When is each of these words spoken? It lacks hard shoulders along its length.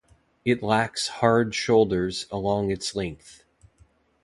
It 0.43 0.63
lacks 0.63 1.07
hard 1.09 1.53
shoulders 1.53 2.25
along 2.31 2.71
its 2.71 2.95
length. 2.95 3.43